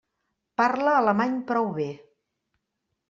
[0.61, 1.89] Parla alemany prou bé.